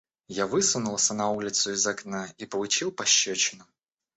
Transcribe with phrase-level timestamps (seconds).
[0.41, 3.67] Я высунулся на улицу из окна и получил пощёчину.